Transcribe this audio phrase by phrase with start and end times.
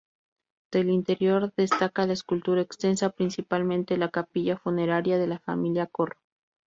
[0.71, 6.17] Del interior destaca la escultura exenta, principalmente la capilla funeraria de la familia Corro.